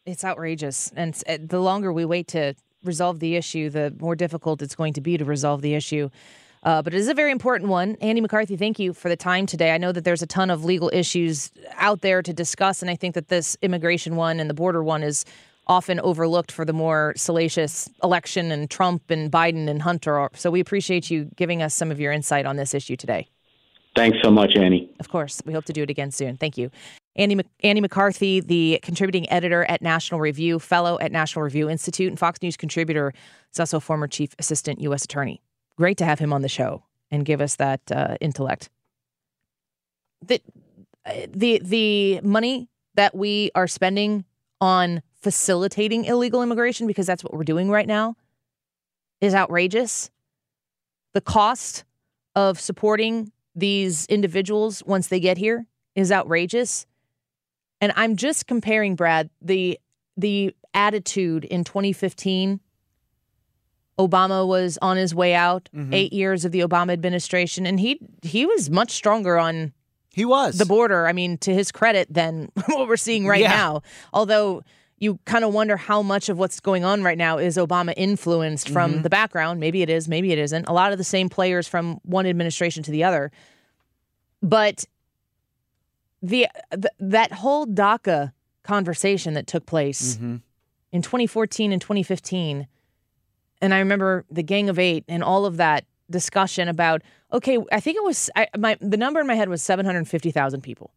[0.06, 0.92] It's outrageous.
[0.96, 4.94] And eh, the longer we wait to resolve the issue, the more difficult it's going
[4.94, 6.10] to be to resolve the issue.
[6.64, 7.96] Uh, but it is a very important one.
[8.02, 9.74] Andy McCarthy, thank you for the time today.
[9.74, 12.96] I know that there's a ton of legal issues out there to discuss, and I
[12.96, 15.26] think that this immigration one and the border one is
[15.68, 20.30] often overlooked for the more salacious election and Trump and Biden and Hunter.
[20.36, 23.28] So we appreciate you giving us some of your insight on this issue today.
[23.96, 24.90] Thanks so much, Annie.
[25.00, 25.42] Of course.
[25.46, 26.38] We hope to do it again soon.
[26.38, 26.72] Thank you.
[27.16, 32.18] Andy, Andy McCarthy, the contributing editor at National Review, fellow at National Review Institute, and
[32.18, 33.14] Fox News contributor,
[33.52, 35.04] is also a former chief assistant U.S.
[35.04, 35.42] attorney
[35.78, 38.70] great to have him on the show and give us that uh, intellect.
[40.26, 40.42] The,
[41.28, 44.26] the the money that we are spending
[44.60, 48.16] on facilitating illegal immigration because that's what we're doing right now
[49.20, 50.10] is outrageous.
[51.14, 51.84] The cost
[52.36, 56.86] of supporting these individuals once they get here is outrageous.
[57.80, 59.80] And I'm just comparing Brad the
[60.18, 62.60] the attitude in 2015
[64.08, 65.94] Obama was on his way out, mm-hmm.
[65.94, 69.74] eight years of the Obama administration, and he he was much stronger on
[70.14, 71.08] he was the border.
[71.08, 73.56] I mean, to his credit, than what we're seeing right yeah.
[73.56, 73.82] now.
[74.14, 74.64] Although
[75.02, 78.70] you kind of wonder how much of what's going on right now is Obama influenced
[78.70, 79.02] from mm-hmm.
[79.02, 79.60] the background.
[79.60, 80.68] Maybe it is, maybe it isn't.
[80.68, 83.32] A lot of the same players from one administration to the other,
[84.44, 84.86] but
[86.22, 88.34] the, the that whole DACA
[88.64, 90.36] conversation that took place mm-hmm.
[90.92, 92.68] in 2014 and 2015
[93.62, 97.02] and I remember the Gang of Eight and all of that discussion about
[97.32, 100.08] okay, I think it was I, my the number in my head was seven hundred
[100.08, 100.92] fifty thousand people.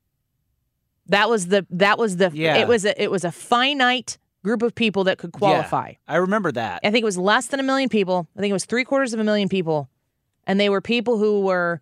[1.06, 2.56] That was the that was the yeah.
[2.56, 5.90] it was a it was a finite group of people that could qualify.
[5.90, 6.80] Yeah, I remember that.
[6.84, 8.28] I think it was less than a million people.
[8.36, 9.88] I think it was three quarters of a million people,
[10.46, 11.80] and they were people who were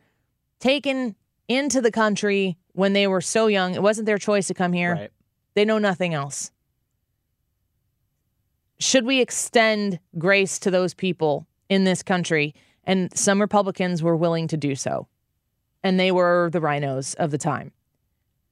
[0.61, 1.17] taken
[1.49, 3.75] into the country when they were so young.
[3.75, 4.95] It wasn't their choice to come here.
[4.95, 5.11] Right.
[5.55, 6.52] They know nothing else.
[8.83, 12.53] Should we extend grace to those people in this country?
[12.83, 15.07] And some Republicans were willing to do so.
[15.85, 17.71] And they were the RINOs of the time.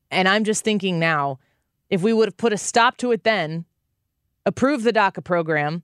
[0.09, 1.41] And I'm just thinking now,
[1.89, 3.65] if we would have put a stop to it then,
[4.47, 5.83] approved the DACA program,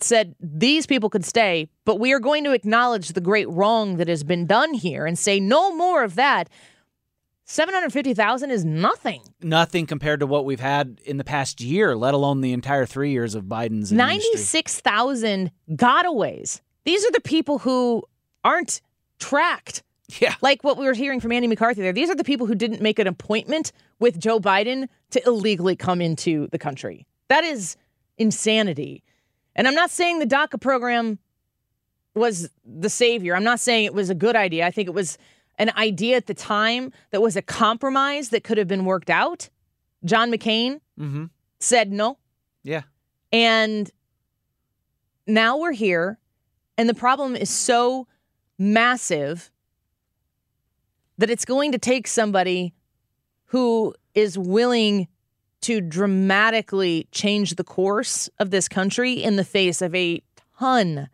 [0.00, 4.08] said these people could stay, but we are going to acknowledge the great wrong that
[4.08, 6.50] has been done here and say no more of that.
[7.52, 9.20] 750,000 is nothing.
[9.42, 13.10] Nothing compared to what we've had in the past year, let alone the entire three
[13.10, 16.62] years of Biden's 96,000 gotaways.
[16.86, 18.04] These are the people who
[18.42, 18.80] aren't
[19.18, 19.82] tracked.
[20.18, 20.34] Yeah.
[20.40, 21.92] Like what we were hearing from Andy McCarthy there.
[21.92, 26.00] These are the people who didn't make an appointment with Joe Biden to illegally come
[26.00, 27.06] into the country.
[27.28, 27.76] That is
[28.16, 29.02] insanity.
[29.54, 31.18] And I'm not saying the DACA program
[32.14, 33.36] was the savior.
[33.36, 34.66] I'm not saying it was a good idea.
[34.66, 35.18] I think it was
[35.58, 39.48] an idea at the time that was a compromise that could have been worked out.
[40.04, 41.26] John McCain mm-hmm.
[41.60, 42.18] said no.
[42.62, 42.82] Yeah.
[43.32, 43.90] And
[45.26, 46.18] now we're here,
[46.76, 48.06] and the problem is so
[48.58, 49.50] massive
[51.18, 52.74] that it's going to take somebody
[53.46, 55.08] who is willing
[55.62, 60.22] to dramatically change the course of this country in the face of a
[60.58, 61.08] ton,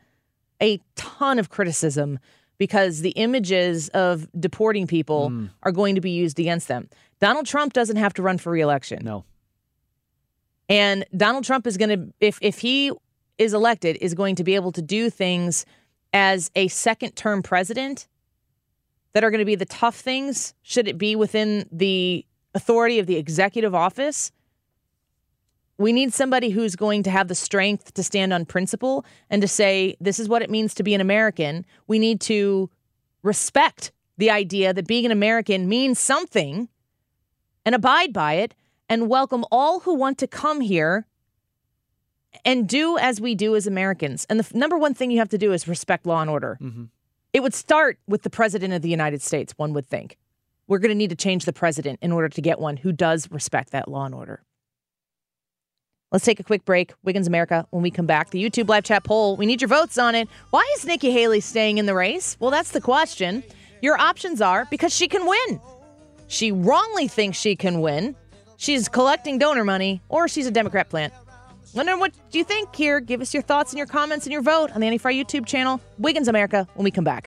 [0.60, 2.18] a ton of criticism
[2.58, 5.50] because the images of deporting people Mm.
[5.62, 6.88] are going to be used against them.
[7.20, 9.04] Donald Trump doesn't have to run for reelection.
[9.04, 9.24] No.
[10.68, 12.92] And Donald Trump is going to, if if he
[13.38, 15.64] is elected, is going to be able to do things
[16.12, 18.06] as a second term president
[19.14, 20.54] that are going to be the tough things.
[20.62, 24.30] Should it be within the authority of the executive office?
[25.78, 29.48] We need somebody who's going to have the strength to stand on principle and to
[29.48, 31.64] say, this is what it means to be an American.
[31.86, 32.68] We need to
[33.22, 36.68] respect the idea that being an American means something
[37.64, 38.54] and abide by it
[38.88, 41.06] and welcome all who want to come here
[42.44, 44.26] and do as we do as Americans.
[44.28, 46.58] And the f- number one thing you have to do is respect law and order.
[46.60, 46.84] Mm-hmm.
[47.32, 50.16] It would start with the president of the United States, one would think.
[50.66, 53.30] We're going to need to change the president in order to get one who does
[53.30, 54.42] respect that law and order.
[56.10, 56.92] Let's take a quick break.
[57.04, 57.66] Wiggins America.
[57.70, 59.36] When we come back, the YouTube live chat poll.
[59.36, 60.26] We need your votes on it.
[60.50, 62.36] Why is Nikki Haley staying in the race?
[62.40, 63.44] Well, that's the question.
[63.82, 65.60] Your options are because she can win.
[66.26, 68.16] She wrongly thinks she can win.
[68.56, 71.12] She's collecting donor money, or she's a Democrat plant.
[71.74, 73.00] Wondering what do you think here.
[73.00, 75.46] Give us your thoughts and your comments and your vote on the Annie Frey YouTube
[75.46, 75.78] channel.
[75.98, 77.26] Wiggins America when we come back.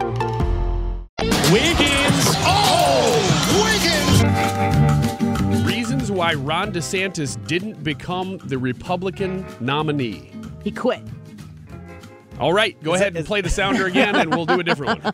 [1.51, 2.25] Wiggins.
[2.45, 3.11] Oh,
[5.43, 5.63] Wiggins.
[5.65, 10.31] Reasons why Ron DeSantis didn't become the Republican nominee.
[10.63, 11.01] He quit.
[12.39, 14.63] All right, go Is ahead that- and play the sounder again, and we'll do a
[14.63, 15.13] different one.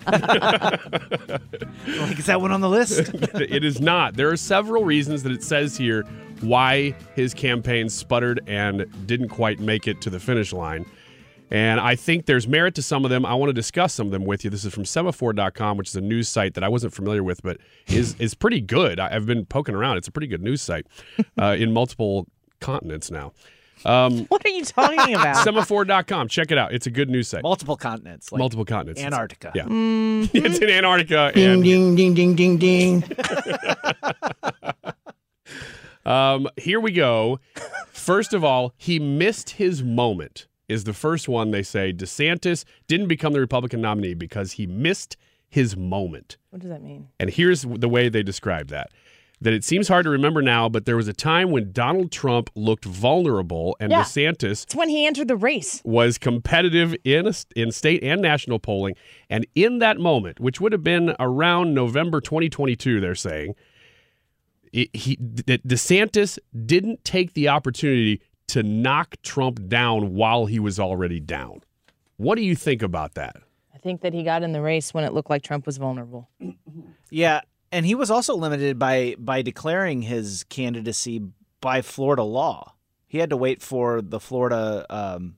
[1.88, 2.99] Like, is that one on the list?
[3.33, 4.15] it is not.
[4.15, 6.03] There are several reasons that it says here
[6.41, 10.85] why his campaign sputtered and didn't quite make it to the finish line.
[11.50, 13.26] And I think there's merit to some of them.
[13.26, 14.50] I want to discuss some of them with you.
[14.50, 17.58] This is from semafor.com, which is a news site that I wasn't familiar with, but
[17.88, 19.00] is is pretty good.
[19.00, 19.98] I- I've been poking around.
[19.98, 20.88] It's a pretty good news site
[21.41, 22.28] uh, in multiple
[22.60, 23.32] continents now.
[23.86, 25.45] Um, What are you talking about?
[25.48, 26.28] semafor.com.
[26.28, 26.74] Check it out.
[26.74, 27.43] It's a good news site.
[27.43, 28.32] Multiple continents.
[28.32, 29.00] Like Multiple continents.
[29.00, 29.52] It's- Antarctica.
[29.56, 29.64] Yeah.
[29.66, 30.36] Mm-hmm.
[30.45, 31.32] it's in Antarctica.
[31.34, 33.04] Ding, and ding, ding, ding, ding, ding.
[36.06, 37.39] Um, here we go.
[37.91, 40.48] First of all, he missed his moment.
[40.68, 45.15] Is the first one they say DeSantis didn't become the Republican nominee because he missed
[45.49, 46.38] his moment.
[46.49, 47.07] What does that mean?
[47.20, 48.89] And here's the way they describe that.
[49.39, 52.49] That it seems hard to remember now, but there was a time when Donald Trump
[52.55, 54.01] looked vulnerable and Yeah.
[54.01, 55.80] DeSantis It's when he entered the race.
[55.86, 58.95] was competitive in a, in state and national polling.
[59.30, 63.53] And in that moment, which would have been around November 2022, they're saying,
[64.74, 70.80] it, he that DeSantis didn't take the opportunity to knock Trump down while he was
[70.80, 71.62] already down.
[72.18, 73.38] What do you think about that?
[73.74, 76.30] I think that he got in the race when it looked like Trump was vulnerable.
[77.10, 77.41] Yeah,
[77.72, 81.22] and he was also limited by by declaring his candidacy
[81.62, 82.74] by Florida law.
[83.06, 85.38] He had to wait for the Florida um,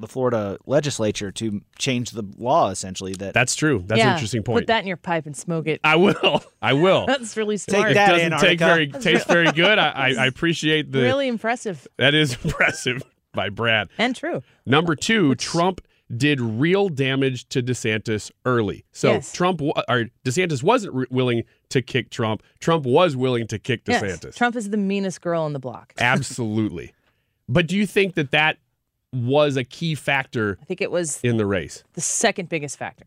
[0.00, 3.12] the Florida legislature to change the law essentially.
[3.14, 3.82] That That's true.
[3.86, 4.62] That's yeah, an interesting point.
[4.62, 5.80] Put that in your pipe and smoke it.
[5.84, 6.42] I will.
[6.62, 7.06] I will.
[7.06, 7.90] That's really smart.
[7.92, 8.98] it that, doesn't take Antarctica.
[8.98, 9.78] very taste very good.
[9.78, 13.88] I, I, I appreciate the really impressive that is impressive by Brad.
[13.98, 14.42] and true.
[14.66, 15.80] Number two, Trump
[16.16, 18.84] did real damage to DeSantis early.
[18.90, 19.32] So Yes.
[19.32, 22.42] Trump wa- or DeSantis wasn't re- willing to kick Trump.
[22.58, 24.34] Trump was willing to kick Yes, DeSantis.
[24.34, 25.92] Trump is the meanest girl on the block.
[25.98, 26.92] Absolutely.
[27.48, 28.58] But do you think that that
[29.12, 31.82] was a key factor I think it was in the race?
[31.94, 33.06] the second biggest factor.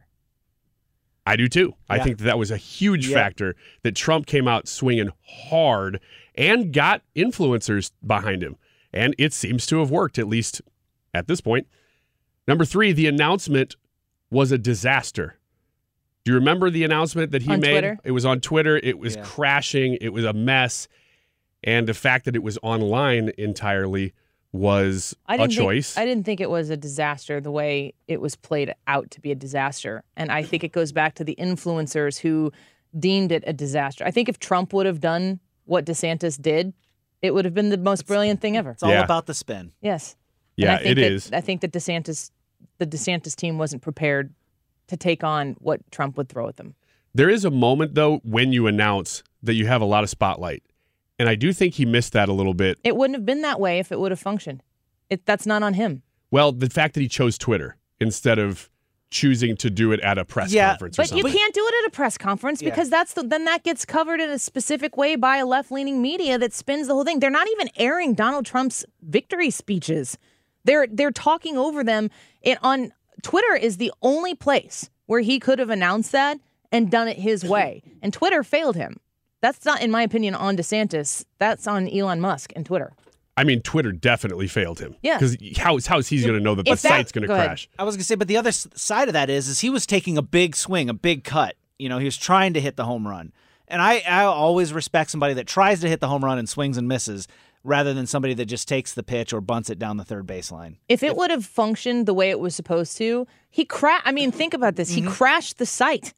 [1.25, 1.73] I do too.
[1.89, 3.15] I think that, that was a huge Yeah.
[3.15, 5.09] factor that Trump came out swinging
[5.49, 6.01] hard
[6.35, 8.57] and got influencers behind him.
[8.91, 10.61] And it seems to have worked, at least
[11.13, 11.67] at this point.
[12.47, 13.77] Number three, the announcement
[14.29, 15.37] was a disaster.
[16.25, 17.71] Do you remember the announcement that he On made?
[17.71, 17.97] Twitter?
[18.03, 18.77] It was on Twitter.
[18.83, 19.23] It was Yeah.
[19.23, 19.97] crashing.
[20.01, 20.89] It was a mess.
[21.63, 24.13] And the fact that it was online entirely
[24.53, 25.93] was I a choice.
[25.93, 29.19] Think, I didn't think it was a disaster the way it was played out to
[29.19, 32.51] be a disaster, and I think it goes back to the influencers who
[32.97, 34.05] deemed it a disaster.
[34.05, 36.73] I think if Trump would have done what DeSantis did,
[37.21, 38.71] it would have been the most brilliant thing ever.
[38.71, 39.03] it's all Yeah.
[39.03, 39.71] about the spin.
[39.81, 40.15] Yes.
[40.55, 41.31] Yeah, and I think it that, is.
[41.33, 42.29] I think that DeSantis,
[42.77, 44.33] the DeSantis team, wasn't prepared
[44.87, 46.75] to take on what Trump would throw at them.
[47.15, 50.61] There is a moment though when you announce that you have a lot of spotlight.
[51.20, 52.80] And I do think he missed that a little bit.
[52.84, 54.64] It wouldn't have been that way if it would have functioned.
[55.09, 56.01] It, that's not on him.
[56.32, 58.70] Well, the fact that he chose Twitter instead of
[59.11, 61.84] choosing to do it at a press Yeah, conference or But you can't do it
[61.84, 62.72] at a press conference Yeah.
[62.72, 66.01] because that's the, then that gets covered in a specific way by a left leaning
[66.01, 67.20] media that spins the whole thing.
[67.20, 70.18] They're not even airing Donald Trump's victory speeches.
[70.66, 72.09] They're they're talking over them.
[72.41, 72.91] It on
[73.22, 76.39] Twitter is the only place where he could have announced that
[76.72, 77.84] and done it his way.
[78.01, 78.99] And Twitter failed him.
[79.43, 81.25] That's not, in my opinion, on DeSantis.
[81.37, 82.93] That's on Elon Musk and Twitter.
[83.35, 84.95] I mean, Twitter definitely failed him.
[85.03, 85.17] Yeah.
[85.19, 87.33] Because how, how is he going to know that the that- site's going to go
[87.33, 87.47] ahead.
[87.47, 87.69] crash?
[87.77, 90.17] I was gonna say, but the other side of that is, is he was taking
[90.17, 91.57] a big swing, a big cut.
[91.77, 93.33] You know, he was trying to hit the home run,
[93.67, 96.77] and I, I always respect somebody that tries to hit the home run and swings
[96.77, 97.27] and misses,
[97.65, 100.77] rather than somebody that just takes the pitch or bunts it down the third baseline.
[100.87, 104.31] If it would have functioned the way it was supposed to, he cra I mean,
[104.31, 104.91] think about this.
[104.91, 105.11] He mm-hmm.
[105.11, 106.13] crashed the site.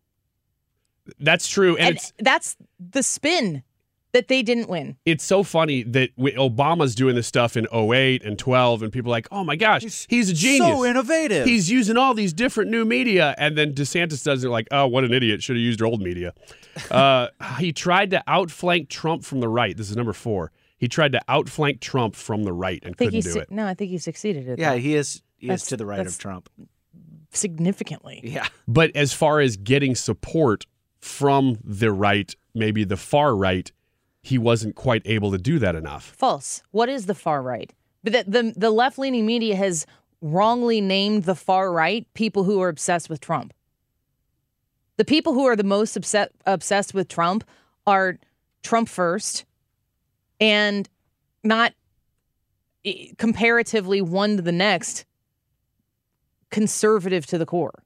[1.20, 1.76] That's true.
[1.78, 3.64] And, And it's that's the spin
[4.12, 4.95] that they didn't win.
[5.06, 9.12] it's so funny that w- Obama's doing this stuff in 08 and 12, and people
[9.12, 10.66] are like, oh my gosh, he's, a genius.
[10.70, 11.45] So innovative.
[11.45, 13.36] He's using all these different new media.
[13.38, 15.43] And then DeSantis does it like, oh, what an idiot.
[15.43, 16.34] Should have used old media.
[16.91, 19.78] Uh, he tried to outflank Trump from the right.
[19.78, 20.51] This is number four.
[20.78, 23.39] He tried to outflank Trump from the right and I think couldn't he do su-
[23.39, 23.49] it.
[23.49, 25.22] no, I think he succeeded at yeah, that he is.
[25.38, 26.49] He is to the right of Trump.
[27.32, 28.22] significantly.
[28.24, 28.47] Yeah.
[28.68, 30.66] But as far as getting support
[31.06, 33.72] from the right, maybe the far right,
[34.24, 36.16] he wasn't quite able to do that enough.
[36.18, 36.64] False.
[36.72, 37.72] What is the far right?
[38.03, 39.86] But the the, the left leaning media has
[40.22, 43.53] wrongly named the far right people who are obsessed with Trump.
[44.97, 47.43] The people who are the most upset, obsessed with Trump
[47.86, 48.18] are
[48.64, 49.45] Trump first
[50.39, 50.89] and
[51.43, 51.74] not
[53.18, 55.06] comparatively one to the next
[56.49, 57.84] conservative to the core.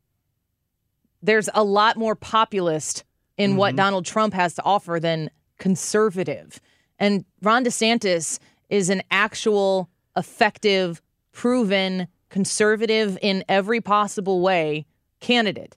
[1.22, 3.04] There's a lot more populist
[3.40, 6.60] in what Donald Trump has to offer than conservative.
[7.00, 14.86] And Ron DeSantis is an actual, effective, proven conservative in every possible way
[15.20, 15.76] candidate.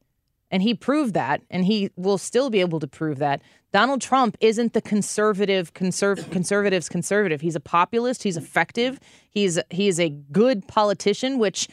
[0.50, 3.40] And he proved that, and he will still be able to prove that.
[3.72, 7.40] Donald Trump isn't the conservative, conserv- conservatives conservative.
[7.40, 8.22] He's a populist.
[8.22, 9.00] He's effective.
[9.30, 11.68] He's he is a good politician, which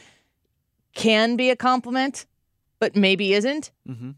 [0.94, 2.26] can be a compliment,
[2.78, 3.70] but maybe isn't.
[3.86, 4.14] Mhm.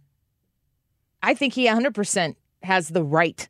[1.22, 3.48] I think he 100% has the right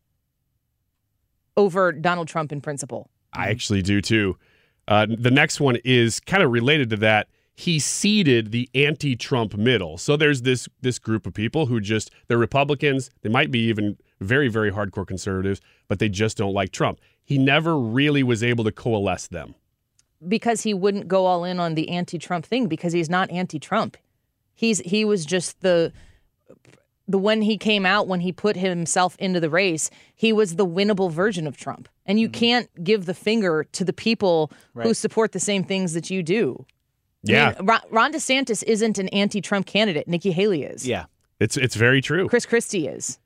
[1.56, 3.10] over Donald Trump in principle.
[3.32, 4.36] I actually do too.
[4.88, 7.28] Uh, the next one is kind of related to that.
[7.54, 9.98] He ceded the anti-Trump middle.
[9.98, 13.10] So there's this this group of people who just they're Republicans.
[13.20, 16.98] They might be even very very hardcore conservatives, but they just don't like Trump.
[17.22, 19.54] He never really was able to coalesce them.
[20.28, 23.96] because he wouldn't go all in on the anti-Trump thing because he's not anti-Trump.
[24.54, 25.92] He's he was just the
[27.08, 30.66] the when he came out when he put himself into the race, he was the
[30.66, 31.88] winnable version of Trump.
[32.06, 32.38] And you mm-hmm.
[32.38, 36.64] can't give the finger to the people who support the same things that you do.
[37.28, 40.08] I Yeah, mean, Ron, Ron DeSantis isn't an anti-Trump candidate.
[40.08, 40.86] Nikki Haley is.
[40.86, 41.04] Yeah.
[41.38, 42.28] it's it's very true.
[42.28, 43.18] Chris Christie is.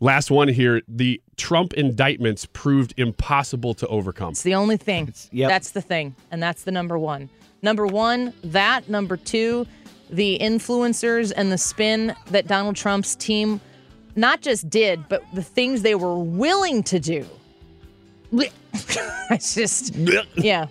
[0.00, 0.82] Last one here.
[0.88, 4.30] The Trump indictments proved impossible to overcome.
[4.30, 5.14] It's the only thing.
[5.32, 5.48] yep.
[5.48, 6.14] That's the thing.
[6.30, 7.30] And that's the number one.
[7.62, 8.88] Number one, that.
[8.88, 9.66] Number two,
[10.10, 13.60] the influencers and the spin that Donald Trump's team
[14.14, 17.26] not just did, but the things they were willing to do.
[18.32, 19.94] it's just,
[20.36, 20.66] yeah.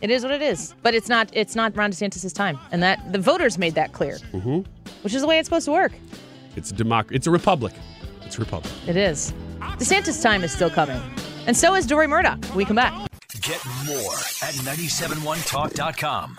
[0.00, 0.74] It is what it is.
[0.82, 2.58] But it's not it's not Ron DeSantis' time.
[2.72, 4.18] And that the voters made that clear.
[4.32, 4.60] Mm-hmm.
[5.02, 5.92] Which is the way it's supposed to work.
[6.56, 7.72] It's a democ- It's a republic.
[8.22, 8.70] It's a republic.
[8.86, 9.32] It is.
[9.60, 11.00] DeSantis' time is still coming.
[11.46, 12.38] And so is Dory Murdoch.
[12.54, 12.92] We come back.
[13.40, 16.38] Get more at 971talk.com.